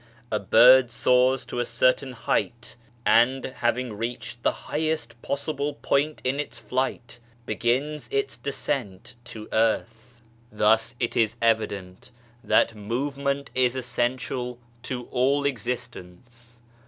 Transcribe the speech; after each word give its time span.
A 0.31 0.39
bird 0.39 0.89
soars 0.89 1.45
to 1.45 1.59
a 1.59 1.63
certain 1.67 2.13
height 2.13 2.75
and 3.05 3.45
having 3.45 3.93
reached 3.93 4.41
the 4.41 4.51
highest 4.51 5.21
possible 5.21 5.75
point 5.75 6.21
in 6.23 6.39
its 6.39 6.57
flight, 6.57 7.19
begins 7.45 8.09
its 8.11 8.35
descent 8.35 9.13
to 9.25 9.47
earth. 9.53 10.23
EVOLUTION 10.51 10.53
OF 10.53 10.57
THE 10.57 10.57
SPIRIT 10.57 10.57
81 10.57 10.57
Thus 10.57 10.95
'it 10.99 11.17
is 11.21 11.37
evident 11.39 12.11
that 12.43 12.73
movement 12.73 13.51
is 13.53 13.75
essential 13.75 14.57
to 14.81 15.03
all 15.11 15.45
existence. 15.45 16.59